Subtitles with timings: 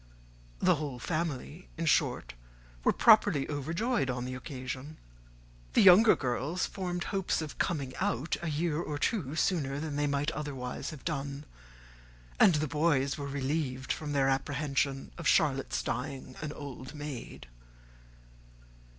[0.57, 2.33] The whole family in short
[2.83, 4.97] were properly overjoyed on the occasion.
[5.73, 10.07] The younger girls formed hopes of coming out a year or two sooner than they
[10.07, 11.45] might otherwise have done;
[12.39, 17.45] and the boys were relieved from their apprehension of Charlotte's dying an old maid.